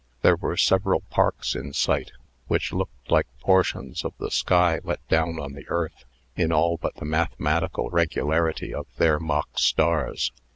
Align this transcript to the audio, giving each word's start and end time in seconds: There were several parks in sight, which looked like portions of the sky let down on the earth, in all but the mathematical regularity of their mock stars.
There 0.23 0.35
were 0.35 0.57
several 0.57 1.01
parks 1.11 1.53
in 1.53 1.73
sight, 1.73 2.11
which 2.47 2.73
looked 2.73 3.11
like 3.11 3.27
portions 3.39 4.03
of 4.03 4.15
the 4.17 4.31
sky 4.31 4.79
let 4.83 5.07
down 5.09 5.39
on 5.39 5.53
the 5.53 5.69
earth, 5.69 6.05
in 6.35 6.51
all 6.51 6.77
but 6.77 6.95
the 6.95 7.05
mathematical 7.05 7.87
regularity 7.91 8.73
of 8.73 8.87
their 8.97 9.19
mock 9.19 9.59
stars. 9.59 10.31